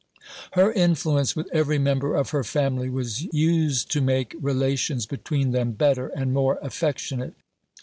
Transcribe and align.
Her 0.53 0.71
influence 0.73 1.35
with 1.35 1.47
every 1.53 1.77
member 1.77 2.15
of 2.15 2.31
her 2.31 2.43
family 2.43 2.89
was 2.89 3.31
used 3.31 3.91
to 3.91 4.01
make 4.01 4.35
relations 4.41 5.05
between 5.05 5.51
them 5.51 5.73
better 5.73 6.07
and 6.07 6.33
more 6.33 6.57
affectionate. 6.63 7.35